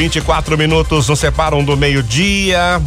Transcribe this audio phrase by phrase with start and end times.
[0.00, 2.80] 24 minutos nos separam do meio-dia.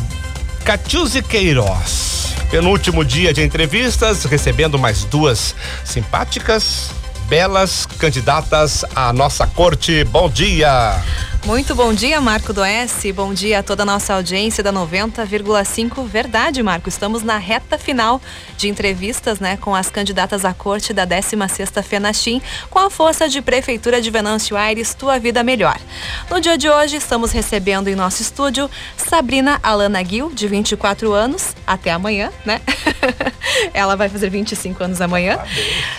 [0.65, 2.33] Catiuse Queiroz.
[2.49, 5.53] Penúltimo dia de entrevistas, recebendo mais duas
[5.85, 6.89] simpáticas,
[7.29, 10.03] belas candidatas à nossa corte.
[10.05, 10.99] Bom dia!
[11.45, 13.11] Muito bom dia, Marco do S.
[13.11, 16.05] Bom dia a toda a nossa audiência da 90,5.
[16.07, 16.87] Verdade, Marco.
[16.87, 18.21] Estamos na reta final
[18.55, 23.41] de entrevistas, né, com as candidatas à corte da 16ª FENACHIM, com a força de
[23.41, 25.77] Prefeitura de Venâncio Aires, Tua Vida Melhor.
[26.29, 31.53] No dia de hoje, estamos recebendo em nosso estúdio Sabrina Alana Gil, de 24 anos,
[31.67, 32.61] até amanhã, né?
[33.73, 35.37] Ela vai fazer 25 anos amanhã.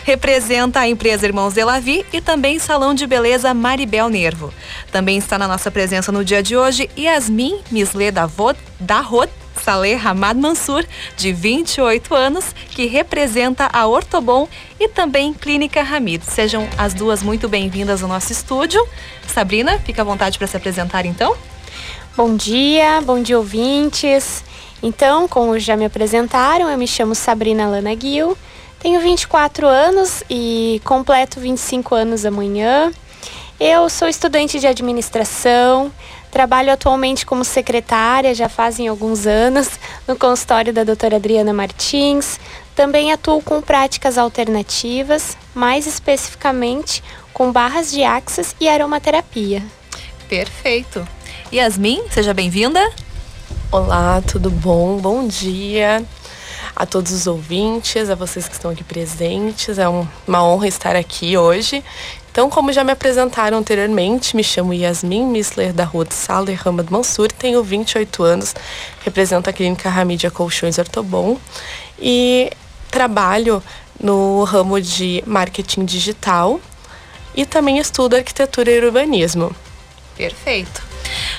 [0.04, 4.52] Representa a empresa Irmãos Delavi e também Salão de Beleza Maribel Nervo.
[4.90, 8.58] Também está na nossa presença no dia de hoje Yasmin Misle Davod,
[9.04, 9.28] Rod
[9.62, 10.84] Saleh Hamad Mansur,
[11.16, 14.48] de 28 anos, que representa a Ortobon
[14.78, 16.22] e também Clínica Hamid.
[16.24, 18.84] Sejam as duas muito bem-vindas ao nosso estúdio.
[19.26, 21.34] Sabrina, fica à vontade para se apresentar então.
[22.16, 24.44] Bom dia, bom dia ouvintes.
[24.82, 28.36] Então, como já me apresentaram, eu me chamo Sabrina Lana Gil,
[28.78, 32.92] tenho 24 anos e completo 25 anos amanhã.
[33.58, 35.92] Eu sou estudante de administração,
[36.28, 39.70] trabalho atualmente como secretária, já fazem alguns anos,
[40.08, 42.40] no consultório da doutora Adriana Martins.
[42.74, 49.62] Também atuo com práticas alternativas, mais especificamente com barras de axis e aromaterapia.
[50.28, 51.06] Perfeito.
[51.52, 52.80] Yasmin, seja bem-vinda.
[53.70, 54.96] Olá, tudo bom?
[54.98, 56.04] Bom dia
[56.74, 59.78] a todos os ouvintes, a vocês que estão aqui presentes.
[59.78, 61.84] É uma honra estar aqui hoje.
[62.34, 66.90] Então, como já me apresentaram anteriormente, me chamo Yasmin Missler da Rua de Saler Hamad
[66.90, 68.52] Mansur, tenho 28 anos,
[69.04, 71.38] represento a clínica Ramídia Colchões Ortobon
[71.96, 72.50] e
[72.90, 73.62] trabalho
[74.00, 76.58] no ramo de marketing digital
[77.36, 79.54] e também estudo arquitetura e urbanismo.
[80.16, 80.82] Perfeito.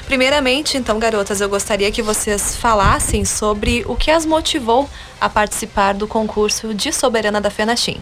[0.06, 4.90] Primeiramente, então, garotas, eu gostaria que vocês falassem sobre o que as motivou
[5.20, 8.02] a participar do concurso de Soberana da FENACHIM.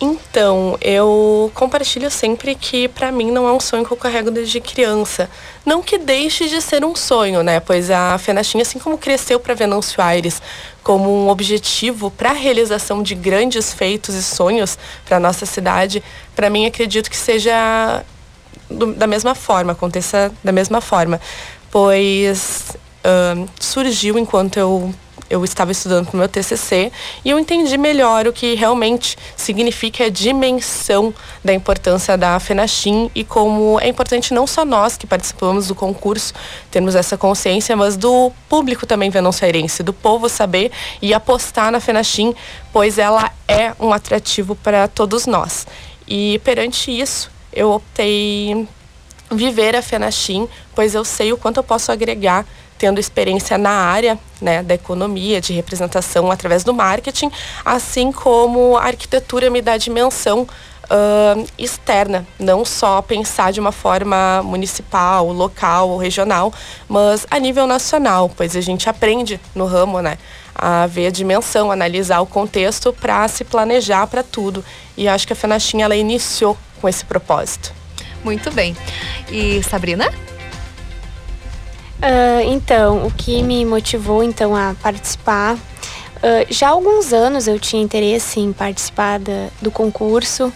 [0.00, 4.60] Então, eu compartilho sempre que para mim não é um sonho que eu carrego desde
[4.60, 5.28] criança.
[5.66, 7.58] Não que deixe de ser um sonho, né?
[7.58, 10.40] Pois a Fenachim, assim como cresceu para Venâncio Aires
[10.84, 16.02] como um objetivo para a realização de grandes feitos e sonhos para nossa cidade,
[16.34, 18.04] para mim acredito que seja
[18.70, 21.20] do, da mesma forma, aconteça da mesma forma,
[21.70, 22.70] pois
[23.04, 24.94] uh, surgiu enquanto eu
[25.30, 26.90] eu estava estudando para o meu TCC
[27.24, 33.24] e eu entendi melhor o que realmente significa a dimensão da importância da FENACHIM e
[33.24, 36.32] como é importante não só nós que participamos do concurso
[36.70, 40.72] termos essa consciência, mas do público também venonceirense, do povo saber
[41.02, 42.34] e apostar na FENACHIM,
[42.72, 45.66] pois ela é um atrativo para todos nós.
[46.06, 48.66] E perante isso, eu optei
[49.30, 52.46] viver a FENACHIM, pois eu sei o quanto eu posso agregar
[52.78, 57.30] tendo experiência na área né, da economia, de representação através do marketing,
[57.64, 60.46] assim como a arquitetura me dá dimensão
[60.88, 66.52] uh, externa, não só pensar de uma forma municipal, local ou regional,
[66.88, 70.18] mas a nível nacional, pois a gente aprende no ramo, né?
[70.54, 74.64] A ver a dimensão, analisar o contexto para se planejar para tudo.
[74.96, 77.72] E acho que a Fenachim ela iniciou com esse propósito.
[78.24, 78.76] Muito bem.
[79.30, 80.12] E Sabrina?
[81.98, 85.58] Uh, então, o que me motivou então a participar
[86.18, 90.52] Uh, já há alguns anos eu tinha interesse em participar da, do concurso,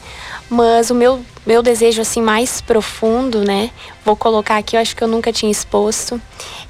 [0.51, 3.71] mas o meu, meu desejo assim mais profundo, né?
[4.05, 6.21] Vou colocar aqui, eu acho que eu nunca tinha exposto.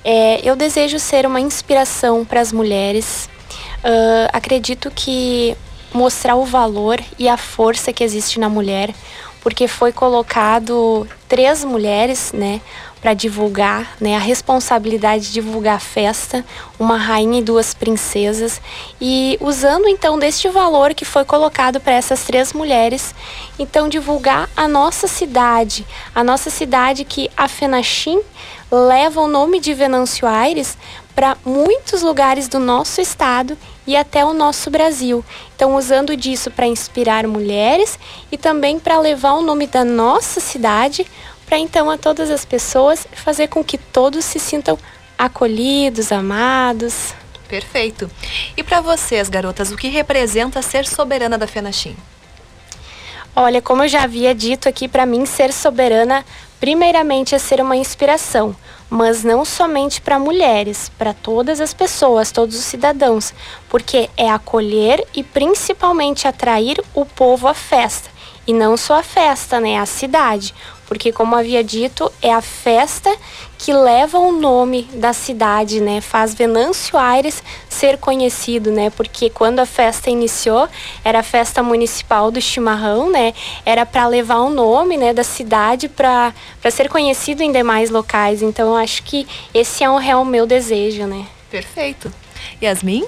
[0.04, 3.30] É, eu desejo ser uma inspiração para as mulheres.
[3.82, 5.56] Uh, acredito que
[5.94, 8.94] mostrar o valor e a força que existe na mulher,
[9.40, 12.60] porque foi colocado três mulheres, né,
[13.02, 16.44] para divulgar, né, a responsabilidade de divulgar a festa,
[16.78, 18.62] uma rainha e duas princesas,
[19.00, 23.12] e usando então deste valor que foi colocado para essas três mulheres,
[23.58, 28.20] então divulgar a nossa cidade, a nossa cidade que a Fenachim
[28.70, 30.78] leva o nome de Venâncio Aires
[31.14, 35.24] para muitos lugares do nosso estado e até o nosso Brasil.
[35.54, 37.98] Então, usando disso para inspirar mulheres
[38.30, 41.06] e também para levar o nome da nossa cidade
[41.46, 44.78] para então a todas as pessoas fazer com que todos se sintam
[45.18, 47.14] acolhidos, amados.
[47.48, 48.10] Perfeito.
[48.56, 51.96] E para vocês, garotas, o que representa ser soberana da Fenachim?
[53.34, 56.24] Olha, como eu já havia dito aqui, para mim ser soberana
[56.60, 58.54] primeiramente é ser uma inspiração,
[58.88, 63.34] mas não somente para mulheres, para todas as pessoas, todos os cidadãos,
[63.68, 68.10] porque é acolher e principalmente atrair o povo à festa.
[68.46, 69.78] E não só a festa, né?
[69.78, 70.54] A cidade.
[70.92, 73.10] Porque, como havia dito, é a festa
[73.56, 76.02] que leva o nome da cidade, né?
[76.02, 78.90] Faz Venâncio Aires ser conhecido, né?
[78.90, 80.68] Porque quando a festa iniciou,
[81.02, 83.32] era a festa municipal do chimarrão, né?
[83.64, 86.34] Era para levar o nome, né, da cidade para
[86.70, 88.42] ser conhecido em demais locais.
[88.42, 91.26] Então, eu acho que esse é um real meu desejo, né?
[91.50, 92.12] Perfeito.
[92.62, 93.06] Yasmin?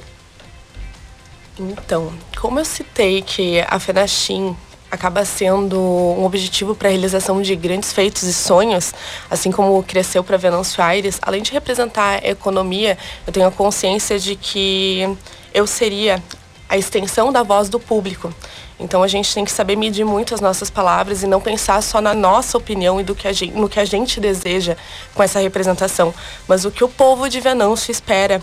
[1.59, 4.57] Então, como eu citei que a FENACHIM
[4.95, 8.95] acaba sendo um objetivo para a realização de grandes feitos e sonhos,
[9.31, 12.97] assim como cresceu para Venâncio Aires, além de representar a economia,
[13.27, 15.17] eu tenho a consciência de que
[15.53, 16.23] eu seria
[16.69, 18.33] a extensão da voz do público.
[18.79, 22.01] Então a gente tem que saber medir muito as nossas palavras e não pensar só
[22.01, 24.77] na nossa opinião e do que a gente, no que a gente deseja
[25.15, 26.13] com essa representação,
[26.49, 28.43] mas o que o povo de Venâncio espera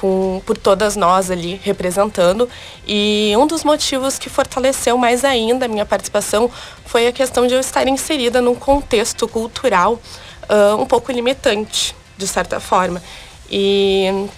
[0.00, 2.48] com, por todas nós ali representando.
[2.86, 6.50] E um dos motivos que fortaleceu mais ainda a minha participação
[6.86, 10.00] foi a questão de eu estar inserida num contexto cultural
[10.48, 13.02] uh, um pouco limitante, de certa forma.
[13.50, 14.28] E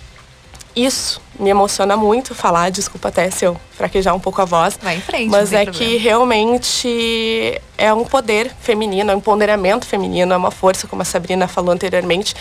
[0.74, 4.78] isso me emociona muito falar, desculpa até se eu fraquejar um pouco a voz.
[4.80, 5.30] Vai em frente.
[5.30, 5.72] Mas é problema.
[5.72, 11.04] que realmente é um poder feminino, é um empoderamento feminino, é uma força, como a
[11.04, 12.34] Sabrina falou anteriormente.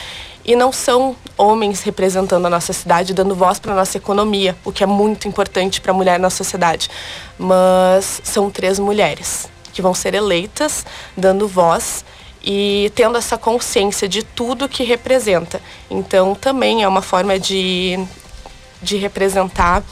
[0.44, 4.72] E não são homens representando a nossa cidade, dando voz para a nossa economia, o
[4.72, 6.90] que é muito importante para a mulher na sociedade.
[7.38, 10.86] Mas são três mulheres que vão ser eleitas,
[11.16, 12.04] dando voz
[12.44, 15.62] e tendo essa consciência de tudo que representa.
[15.90, 18.00] Então, também é uma forma de
[18.82, 19.84] de representar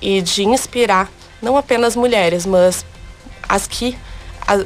[0.00, 1.10] e de inspirar
[1.40, 2.84] não apenas mulheres, mas
[3.48, 3.96] as que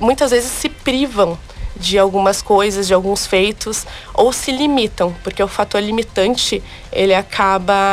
[0.00, 1.38] muitas vezes se privam
[1.76, 6.62] de algumas coisas, de alguns feitos, ou se limitam, porque o fator limitante
[6.92, 7.84] ele acaba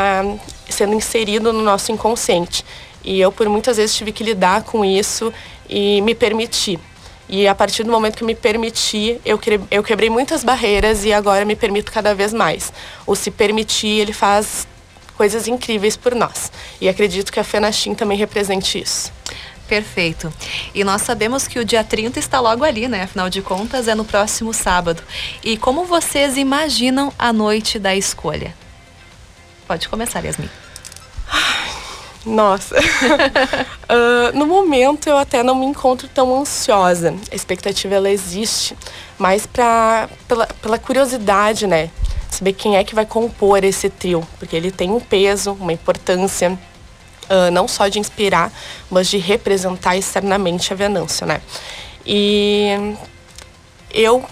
[0.69, 2.63] sendo inserido no nosso inconsciente.
[3.03, 5.33] E eu por muitas vezes tive que lidar com isso
[5.69, 6.79] e me permitir.
[7.27, 9.39] E a partir do momento que me permiti, eu,
[9.69, 12.73] eu quebrei muitas barreiras e agora me permito cada vez mais.
[13.05, 14.67] O se permitir, ele faz
[15.19, 16.49] coisas incríveis por nós.
[16.79, 19.11] E acredito que a FENACHIM também represente isso.
[19.67, 20.33] Perfeito.
[20.73, 23.03] E nós sabemos que o dia 30 está logo ali, né?
[23.03, 25.03] Afinal de contas, é no próximo sábado.
[25.43, 28.55] E como vocês imaginam a noite da escolha?
[29.67, 30.49] Pode começar, Yasmin.
[32.25, 32.79] Nossa.
[32.79, 37.13] uh, no momento eu até não me encontro tão ansiosa.
[37.29, 38.73] A expectativa ela existe,
[39.17, 41.91] mas pra, pela, pela curiosidade, né?
[42.29, 46.51] Saber quem é que vai compor esse trio, porque ele tem um peso, uma importância,
[46.51, 48.51] uh, não só de inspirar,
[48.89, 51.41] mas de representar externamente a Venâncio, né?
[52.05, 52.95] E
[53.91, 54.23] eu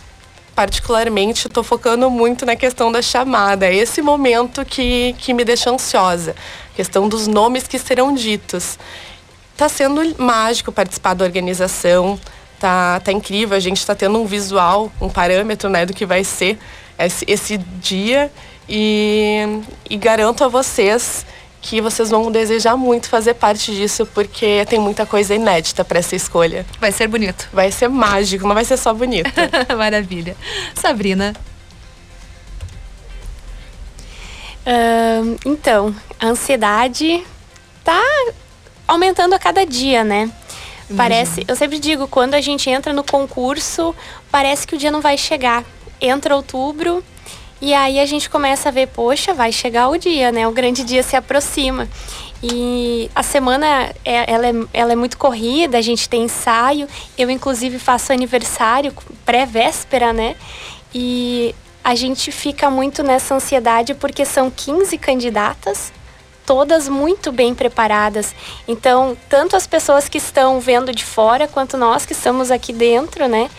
[0.56, 3.68] particularmente estou focando muito na questão da chamada.
[3.68, 6.36] É esse momento que, que me deixa ansiosa.
[6.74, 8.80] A questão dos nomes que serão ditos.
[9.54, 12.20] Está sendo mágico participar da organização.
[12.60, 13.56] Tá, tá incrível.
[13.56, 16.58] A gente está tendo um visual, um parâmetro né, do que vai ser
[17.00, 18.32] esse, esse dia
[18.68, 21.26] e, e garanto a vocês
[21.62, 26.16] que vocês vão desejar muito fazer parte disso, porque tem muita coisa inédita para essa
[26.16, 26.66] escolha.
[26.80, 27.50] Vai ser bonito.
[27.52, 29.30] Vai ser mágico, não vai ser só bonito.
[29.76, 30.36] Maravilha.
[30.76, 31.34] Sabrina.
[34.66, 37.24] Uh, então, a ansiedade
[37.84, 38.02] tá
[38.88, 40.32] aumentando a cada dia, né?
[40.96, 43.94] Parece, eu sempre digo, quando a gente entra no concurso,
[44.32, 45.66] parece que o dia não vai chegar
[46.02, 47.04] entra outubro
[47.60, 50.48] e aí a gente começa a ver, poxa, vai chegar o dia, né?
[50.48, 51.88] O grande dia se aproxima.
[52.42, 56.88] E a semana é, ela, é, ela é muito corrida, a gente tem ensaio.
[57.18, 58.94] Eu, inclusive, faço aniversário
[59.26, 60.36] pré-véspera, né?
[60.94, 65.92] E a gente fica muito nessa ansiedade porque são 15 candidatas,
[66.46, 68.36] todas muito bem preparadas.
[68.68, 73.28] Então, tanto as pessoas que estão vendo de fora quanto nós que estamos aqui dentro,
[73.28, 73.50] né?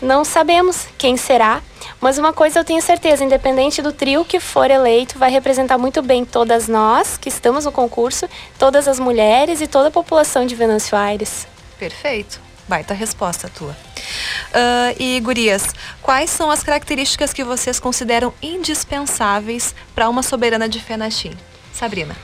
[0.00, 1.62] Não sabemos quem será,
[2.00, 6.02] mas uma coisa eu tenho certeza, independente do trio que for eleito, vai representar muito
[6.02, 10.54] bem todas nós que estamos no concurso, todas as mulheres e toda a população de
[10.54, 11.46] Venâncio Aires.
[11.78, 12.40] Perfeito.
[12.68, 13.70] Baita resposta tua.
[13.70, 15.68] Uh, e gurias,
[16.02, 21.32] quais são as características que vocês consideram indispensáveis para uma soberana de Fenachim?
[21.72, 22.14] Sabrina.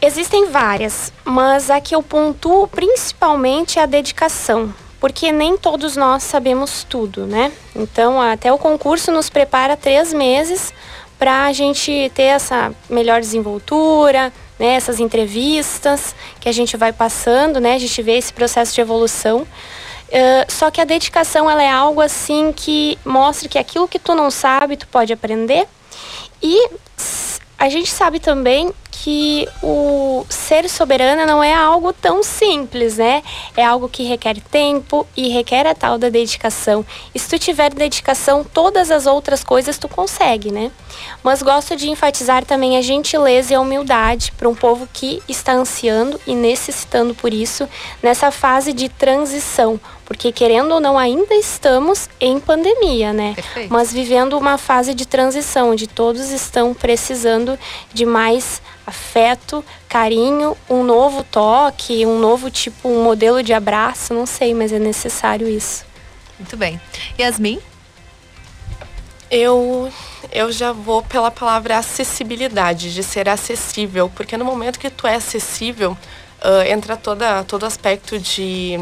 [0.00, 4.74] Existem várias, mas a que eu pontuo principalmente é a dedicação
[5.06, 7.52] porque nem todos nós sabemos tudo, né?
[7.76, 10.74] Então, até o concurso nos prepara três meses
[11.16, 14.74] para a gente ter essa melhor desenvoltura, né?
[14.74, 17.74] Essas entrevistas que a gente vai passando, né?
[17.74, 19.42] A gente vê esse processo de evolução.
[19.42, 24.12] Uh, só que a dedicação ela é algo assim que mostra que aquilo que tu
[24.12, 25.68] não sabe tu pode aprender
[26.42, 26.68] e
[27.56, 28.72] a gente sabe também
[29.02, 33.22] que o ser soberana não é algo tão simples, né?
[33.56, 36.84] É algo que requer tempo e requer a tal da dedicação.
[37.14, 40.70] E se tu tiver dedicação, todas as outras coisas tu consegue, né?
[41.22, 45.52] Mas gosto de enfatizar também a gentileza e a humildade para um povo que está
[45.52, 47.68] ansiando e necessitando por isso
[48.02, 53.34] nessa fase de transição, porque querendo ou não ainda estamos em pandemia, né?
[53.34, 53.72] Perfeito.
[53.72, 57.58] Mas vivendo uma fase de transição, onde todos estão precisando
[57.92, 64.24] de mais afeto, carinho, um novo toque, um novo tipo, um modelo de abraço, não
[64.24, 65.84] sei, mas é necessário isso.
[66.38, 66.80] Muito bem.
[67.18, 67.58] Yasmin?
[69.28, 69.92] Eu
[70.30, 75.16] eu já vou pela palavra acessibilidade, de ser acessível, porque no momento que tu é
[75.16, 75.96] acessível,
[76.44, 78.78] uh, entra toda, todo aspecto de,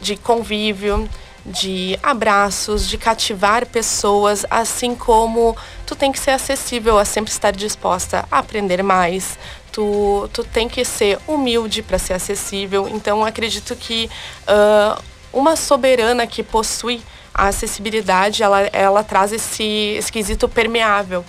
[0.00, 1.08] de convívio,
[1.44, 7.52] de abraços, de cativar pessoas, assim como tu tem que ser acessível a sempre estar
[7.52, 9.38] disposta a aprender mais.
[9.72, 12.88] Tu, tu tem que ser humilde para ser acessível.
[12.88, 14.10] Então, acredito que
[14.48, 15.02] uh,
[15.32, 17.02] uma soberana que possui
[17.32, 19.62] a acessibilidade, ela, ela traz esse
[19.96, 21.24] esquisito permeável.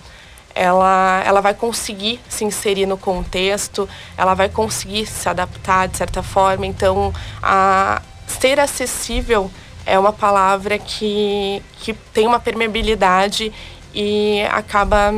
[0.56, 6.24] Ela, ela vai conseguir se inserir no contexto, ela vai conseguir se adaptar de certa
[6.24, 6.66] forma.
[6.66, 9.52] Então, a, ser acessível
[9.86, 13.52] é uma palavra que, que tem uma permeabilidade
[13.94, 15.14] e acaba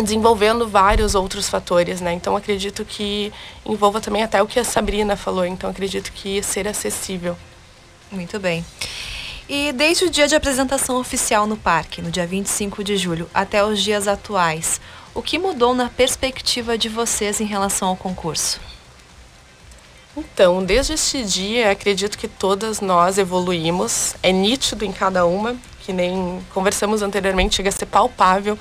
[0.00, 2.12] desenvolvendo vários outros fatores, né?
[2.12, 3.32] Então acredito que
[3.64, 5.44] envolva também até o que a Sabrina falou.
[5.44, 7.36] Então acredito que ser acessível.
[8.10, 8.64] Muito bem.
[9.48, 13.64] E desde o dia de apresentação oficial no parque, no dia 25 de julho, até
[13.64, 14.80] os dias atuais,
[15.14, 18.71] o que mudou na perspectiva de vocês em relação ao concurso?
[20.16, 24.14] Então, desde este dia, acredito que todas nós evoluímos.
[24.22, 28.58] É nítido em cada uma, que nem conversamos anteriormente, chega a ser palpável.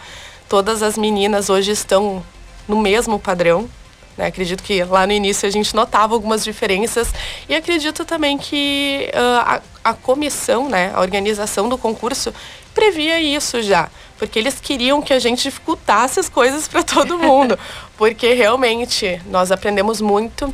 [0.47, 2.23] Todas as meninas hoje estão
[2.67, 3.69] no mesmo padrão.
[4.17, 4.27] Né?
[4.27, 7.09] Acredito que lá no início a gente notava algumas diferenças
[7.49, 12.33] e acredito também que uh, a, a comissão, né, a organização do concurso
[12.73, 17.57] previa isso já, porque eles queriam que a gente dificultasse as coisas para todo mundo,
[17.97, 20.53] porque realmente nós aprendemos muito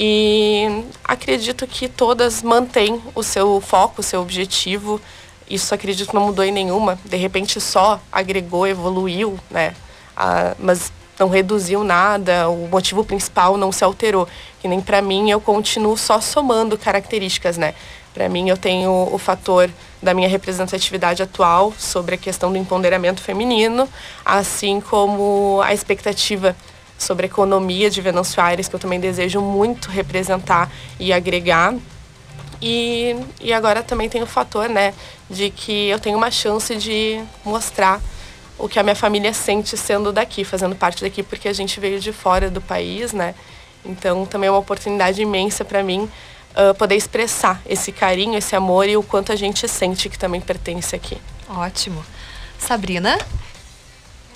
[0.00, 5.00] e acredito que todas mantêm o seu foco, o seu objetivo.
[5.50, 6.96] Isso acredito não mudou em nenhuma.
[7.04, 9.74] De repente só agregou, evoluiu, né?
[10.16, 14.28] Ah, mas não reduziu nada, o motivo principal não se alterou.
[14.60, 17.74] Que nem para mim eu continuo só somando características, né?
[18.14, 19.68] Para mim eu tenho o fator
[20.00, 23.88] da minha representatividade atual sobre a questão do empoderamento feminino,
[24.24, 26.54] assim como a expectativa
[26.98, 31.74] sobre economia de Venâncio Aires, que eu também desejo muito representar e agregar.
[32.60, 34.92] E, e agora também tem o fator, né,
[35.30, 38.00] de que eu tenho uma chance de mostrar
[38.58, 42.00] o que a minha família sente sendo daqui, fazendo parte daqui, porque a gente veio
[42.00, 43.34] de fora do país, né?
[43.84, 46.10] Então também é uma oportunidade imensa para mim
[46.56, 50.40] uh, poder expressar esse carinho, esse amor e o quanto a gente sente que também
[50.40, 51.16] pertence aqui.
[51.48, 52.04] Ótimo.
[52.58, 53.16] Sabrina?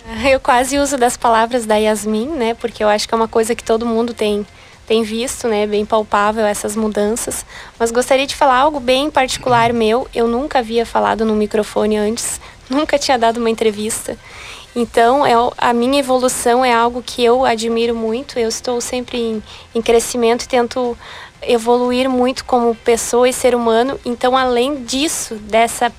[0.31, 2.55] Eu quase uso das palavras da Yasmin, né?
[2.55, 4.47] Porque eu acho que é uma coisa que todo mundo tem
[4.85, 7.47] tem visto, né, bem palpável essas mudanças,
[7.79, 10.09] mas gostaria de falar algo bem particular meu.
[10.13, 14.19] Eu nunca havia falado no microfone antes, nunca tinha dado uma entrevista.
[14.75, 18.39] Então, é, a minha evolução é algo que eu admiro muito.
[18.39, 19.43] Eu estou sempre em,
[19.75, 20.97] em crescimento e tento
[21.43, 24.01] evoluir muito como pessoa e ser humano.
[24.05, 25.93] Então, além disso, dessa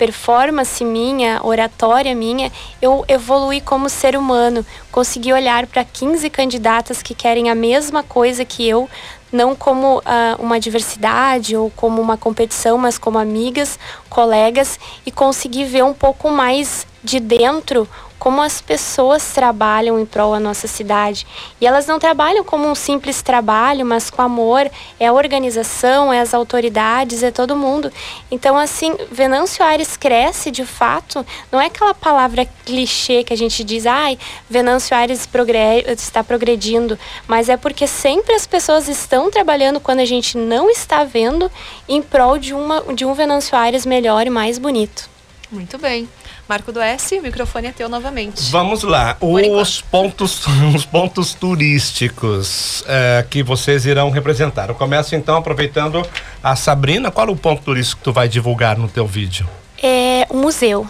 [0.00, 4.64] performance minha, oratória minha, eu evolui como ser humano.
[4.90, 8.88] Consegui olhar para 15 candidatas que querem a mesma coisa que eu,
[9.30, 10.02] não como uh,
[10.38, 13.78] uma diversidade ou como uma competição, mas como amigas,
[14.08, 17.86] colegas, e conseguir ver um pouco mais de dentro
[18.20, 21.26] como as pessoas trabalham em prol da nossa cidade.
[21.58, 26.20] E elas não trabalham como um simples trabalho, mas com amor, é a organização, é
[26.20, 27.90] as autoridades, é todo mundo.
[28.30, 33.64] Então, assim, Venâncio Aires cresce de fato, não é aquela palavra clichê que a gente
[33.64, 39.80] diz, ai, Venâncio Aires progre está progredindo, mas é porque sempre as pessoas estão trabalhando
[39.80, 41.50] quando a gente não está vendo
[41.88, 45.08] em prol de, uma, de um Venâncio Aires melhor e mais bonito.
[45.50, 46.06] Muito bem.
[46.50, 48.50] Marco do S, o microfone é teu novamente.
[48.50, 49.16] Vamos lá.
[49.20, 54.68] Os pontos, os pontos turísticos é, que vocês irão representar.
[54.68, 56.04] Eu começo então aproveitando
[56.42, 57.08] a Sabrina.
[57.08, 59.48] Qual é o ponto turístico que tu vai divulgar no teu vídeo?
[59.80, 60.88] É o museu.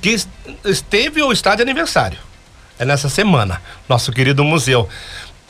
[0.00, 0.16] Que
[0.64, 2.18] esteve ou está de aniversário.
[2.78, 3.60] É nessa semana.
[3.88, 4.88] Nosso querido museu.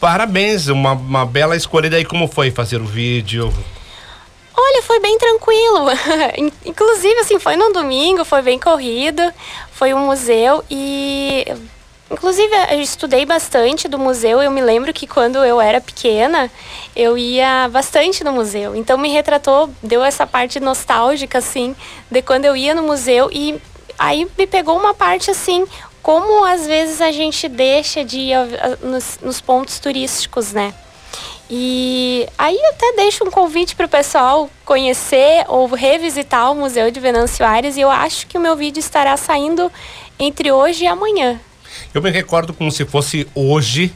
[0.01, 1.91] Parabéns, uma, uma bela escolha.
[1.91, 3.53] daí como foi fazer o vídeo?
[4.57, 5.87] Olha, foi bem tranquilo.
[6.65, 9.23] Inclusive, assim, foi num domingo, foi bem corrido.
[9.73, 11.45] Foi um museu e
[12.11, 14.41] inclusive, eu estudei bastante do museu.
[14.41, 16.51] Eu me lembro que quando eu era pequena,
[16.95, 18.77] eu ia bastante no museu.
[18.77, 21.75] Então me retratou, deu essa parte nostálgica, assim,
[22.09, 23.29] de quando eu ia no museu.
[23.33, 23.61] E
[23.99, 25.67] aí me pegou uma parte assim,
[26.03, 28.37] como às vezes a gente deixa de ir
[28.81, 30.73] nos, nos pontos turísticos, né?
[31.51, 36.99] E aí até deixo um convite para o pessoal conhecer ou revisitar o Museu de
[36.99, 39.71] Venâncio Aires e eu acho que o meu vídeo estará saindo
[40.19, 41.39] entre hoje e amanhã.
[41.93, 43.93] Eu me recordo como se fosse hoje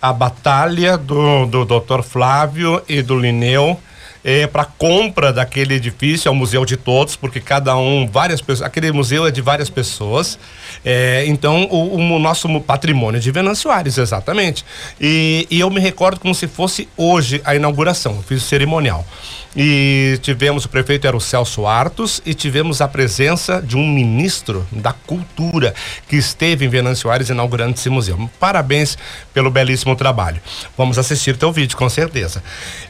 [0.00, 2.02] a batalha do, do Dr.
[2.02, 3.78] Flávio e do Lineu
[4.24, 8.66] é, para compra daquele edifício, é o museu de todos, porque cada um, várias pessoas,
[8.66, 10.38] aquele museu é de várias pessoas.
[10.84, 14.64] É, então, o, o, nosso patrimônio de Venâncio exatamente.
[15.00, 19.04] E, e eu me recordo como se fosse hoje a inauguração, fiz o cerimonial.
[19.54, 24.66] E tivemos, o prefeito era o Celso Artos, e tivemos a presença de um ministro
[24.72, 25.74] da Cultura
[26.08, 28.30] que esteve em Venâncio Aires inaugurando esse museu.
[28.40, 28.96] Parabéns
[29.34, 30.40] pelo belíssimo trabalho.
[30.76, 32.42] Vamos assistir teu vídeo, com certeza.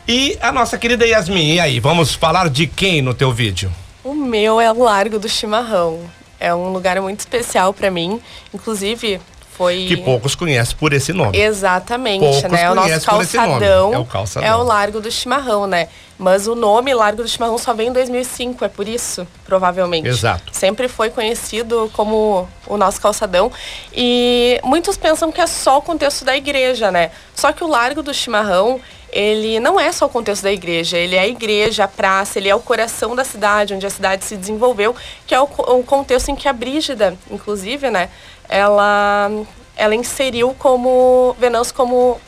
[0.07, 3.73] E a nossa querida Yasmin, e aí, vamos falar de quem no teu vídeo?
[4.05, 6.01] O meu é o Largo do Chimarrão.
[6.39, 8.21] É um lugar muito especial para mim.
[8.53, 9.21] Inclusive,
[9.53, 9.85] foi.
[9.87, 11.39] Que poucos conhecem por esse nome.
[11.39, 12.71] Exatamente, poucos né?
[12.71, 14.49] O nosso calçadão é o, calçadão.
[14.49, 15.89] é o Largo do Chimarrão, né?
[16.23, 20.07] Mas o nome Largo do Chimarrão só vem em 2005, é por isso, provavelmente.
[20.07, 20.45] Exato.
[20.53, 23.51] Sempre foi conhecido como o nosso calçadão.
[23.93, 27.11] E muitos pensam que é só o contexto da igreja, né?
[27.35, 31.17] Só que o Largo do Chimarrão, ele não é só o contexto da igreja, ele
[31.17, 34.37] é a igreja, a praça, ele é o coração da cidade, onde a cidade se
[34.37, 34.95] desenvolveu,
[35.27, 38.09] que é o, o contexto em que a Brígida, inclusive, né,
[38.49, 39.29] ela,
[39.77, 42.21] ela inseriu como Venâncio como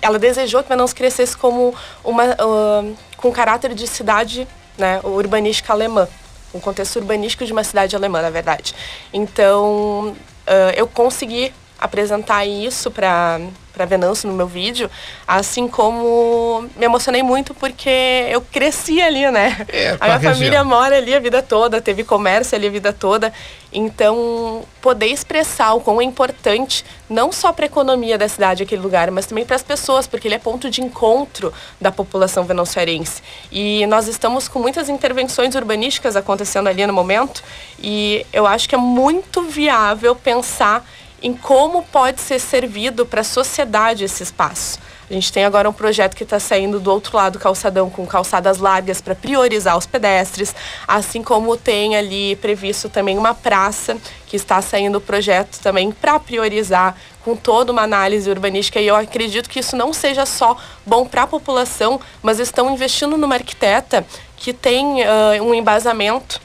[0.00, 6.08] ela desejou que Venâncio crescesse como uma uh, com caráter de cidade, né, urbanística alemã,
[6.52, 8.74] um contexto urbanístico de uma cidade alemã, na verdade.
[9.12, 13.40] Então, uh, eu consegui apresentar isso para
[13.72, 14.90] para Venâncio no meu vídeo,
[15.26, 19.66] assim como me emocionei muito porque eu cresci ali, né?
[19.68, 20.34] É, a minha região.
[20.34, 23.32] família mora ali a vida toda, teve comércio ali a vida toda.
[23.72, 28.82] Então, poder expressar o quão é importante, não só para a economia da cidade, aquele
[28.82, 33.22] lugar, mas também para as pessoas, porque ele é ponto de encontro da população venanciarense.
[33.50, 37.42] E nós estamos com muitas intervenções urbanísticas acontecendo ali no momento,
[37.82, 40.86] e eu acho que é muito viável pensar
[41.22, 44.78] em como pode ser servido para a sociedade esse espaço.
[45.08, 48.06] A gente tem agora um projeto que está saindo do outro lado do calçadão, com
[48.06, 50.54] calçadas largas para priorizar os pedestres,
[50.88, 56.18] assim como tem ali previsto também uma praça que está saindo o projeto também para
[56.18, 60.56] priorizar com toda uma análise urbanística e eu acredito que isso não seja só
[60.86, 64.06] bom para a população, mas estão investindo numa arquiteta
[64.36, 66.40] que tem uh, um embasamento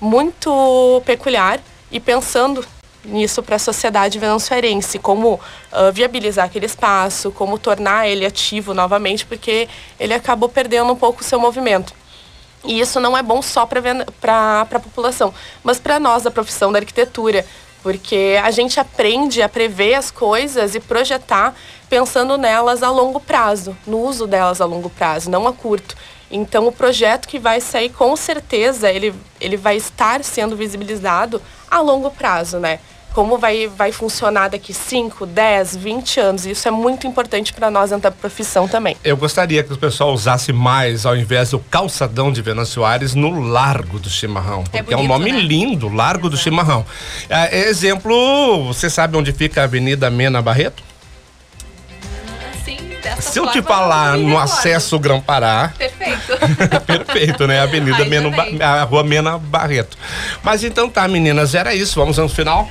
[0.00, 1.60] muito peculiar
[1.92, 2.66] e pensando
[3.04, 9.24] nisso para a sociedade venezuelense, como uh, viabilizar aquele espaço, como tornar ele ativo novamente,
[9.24, 11.94] porque ele acabou perdendo um pouco o seu movimento.
[12.64, 15.32] E isso não é bom só para a população,
[15.64, 17.46] mas para nós da profissão da arquitetura,
[17.82, 21.54] porque a gente aprende a prever as coisas e projetar
[21.88, 25.96] pensando nelas a longo prazo, no uso delas a longo prazo, não a curto.
[26.30, 31.80] Então o projeto que vai sair com certeza ele, ele vai estar sendo visibilizado a
[31.80, 32.78] longo prazo, né?
[33.12, 36.46] Como vai, vai funcionar daqui 5, 10, 20 anos.
[36.46, 38.96] Isso é muito importante para nós dentro da profissão também.
[39.02, 43.40] Eu gostaria que o pessoal usasse mais, ao invés do calçadão de Venâncio Aires, no
[43.40, 44.62] Largo do Chimarrão.
[44.72, 45.40] É porque é, bonito, é um nome né?
[45.40, 46.30] lindo, Largo Exato.
[46.30, 46.86] do Chimarrão.
[47.28, 50.89] É, exemplo, você sabe onde fica a Avenida Mena Barreto?
[53.18, 55.72] Se eu te falar no acesso Grão-Pará.
[55.76, 56.32] Perfeito.
[56.86, 57.60] perfeito, né?
[57.60, 58.30] Avenida Mena,
[58.64, 59.96] a Rua Mena Barreto.
[60.42, 61.98] Mas então tá, meninas, era isso.
[61.98, 62.68] Vamos no final?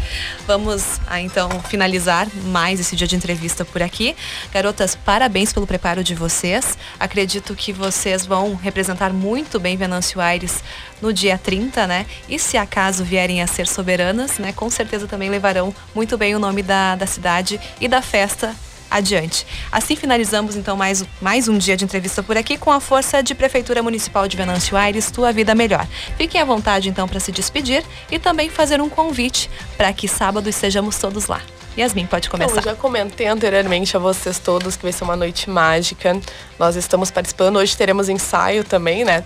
[0.47, 4.15] Vamos ah, então finalizar mais esse dia de entrevista por aqui.
[4.54, 6.78] Garotas, parabéns pelo preparo de vocês.
[6.99, 10.63] Acredito que vocês vão representar muito bem Venâncio Aires
[11.02, 12.06] no dia 30, né?
[12.28, 14.54] E se acaso vierem a ser soberanas, né?
[14.54, 18.56] Com certeza também levarão muito bem o nome da, da cidade e da festa
[18.89, 19.45] adiante.
[19.71, 23.36] Assim finalizamos então mais, mais um dia de entrevista por aqui com a força de
[23.36, 25.88] Prefeitura Municipal de Venâncio Aires, Tua Vida Melhor.
[26.17, 30.49] Fiquem à vontade então para se despedir e também fazer um convite para que sábado
[30.49, 31.41] estejamos todos lá.
[31.78, 32.52] Yasmin, pode começar.
[32.52, 36.19] Então, eu já comentei anteriormente a vocês todos que vai ser uma noite mágica.
[36.58, 39.23] Nós estamos participando, hoje teremos ensaio também, né?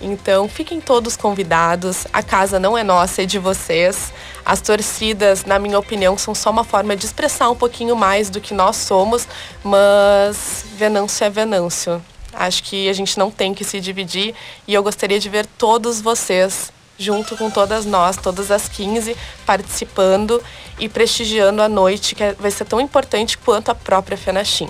[0.00, 2.06] Então, fiquem todos convidados.
[2.12, 4.12] A casa não é nossa, é de vocês.
[4.44, 8.40] As torcidas, na minha opinião, são só uma forma de expressar um pouquinho mais do
[8.40, 9.26] que nós somos,
[9.64, 12.02] mas Venâncio é Venâncio.
[12.32, 14.34] Acho que a gente não tem que se dividir
[14.68, 20.42] e eu gostaria de ver todos vocês junto com todas nós, todas as 15, participando
[20.78, 24.68] e prestigiando a noite, que é, vai ser tão importante quanto a própria Fenachim.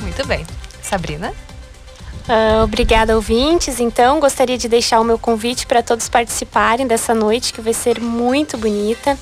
[0.00, 0.46] Muito bem.
[0.82, 1.34] Sabrina?
[2.28, 3.78] Uh, obrigada, ouvintes.
[3.78, 8.00] Então, gostaria de deixar o meu convite para todos participarem dessa noite, que vai ser
[8.00, 9.16] muito bonita.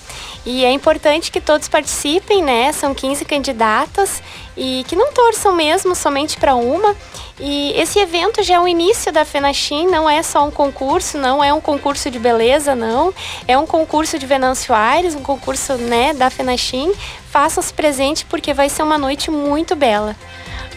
[0.47, 2.73] E é importante que todos participem, né?
[2.73, 4.23] São 15 candidatas
[4.57, 6.97] e que não torçam mesmo somente para uma.
[7.39, 11.45] E esse evento já é o início da FENACHIM, não é só um concurso, não
[11.45, 13.13] é um concurso de beleza, não.
[13.47, 16.93] É um concurso de Venâncio Aires, um concurso né, da FENACHIM.
[17.31, 20.17] Façam-se presente porque vai ser uma noite muito bela.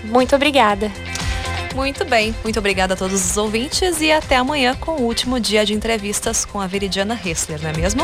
[0.04, 0.92] Muito obrigada.
[1.78, 5.64] Muito bem, muito obrigada a todos os ouvintes e até amanhã com o último dia
[5.64, 8.02] de entrevistas com a Veridiana Hessler, não é mesmo?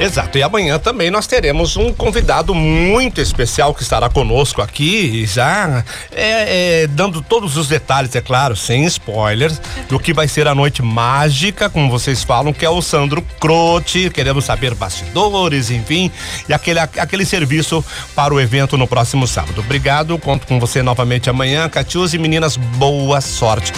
[0.00, 5.84] Exato, e amanhã também nós teremos um convidado muito especial que estará conosco aqui, já
[6.10, 9.60] é, é, dando todos os detalhes, é claro, sem spoilers,
[9.90, 14.08] do que vai ser a noite mágica, como vocês falam, que é o Sandro Croce.
[14.08, 16.10] Queremos saber bastidores, enfim,
[16.48, 17.84] e aquele, aquele serviço
[18.14, 19.60] para o evento no próximo sábado.
[19.60, 21.68] Obrigado, conto com você novamente amanhã.
[21.68, 23.70] Catius e meninas, boa sorte.